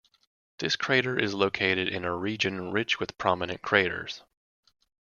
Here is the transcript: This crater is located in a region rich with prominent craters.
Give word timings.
This 0.57 0.75
crater 0.75 1.15
is 1.19 1.35
located 1.35 1.87
in 1.87 2.05
a 2.05 2.15
region 2.17 2.71
rich 2.71 2.99
with 2.99 3.19
prominent 3.19 3.61
craters. 3.61 4.23